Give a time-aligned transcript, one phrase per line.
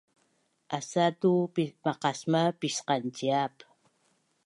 [0.77, 1.31] asatu
[1.83, 3.55] maqasmav pisqanciap